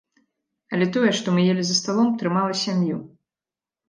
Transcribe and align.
Але 0.77 0.85
тое, 0.95 1.09
што 1.19 1.27
мы 1.35 1.43
елі 1.53 1.65
за 1.67 1.75
сталом, 1.79 2.09
трымала 2.23 2.57
сям'ю. 2.63 2.97